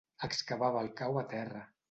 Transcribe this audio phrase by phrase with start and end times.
[0.27, 1.65] Excavava el cau a terra.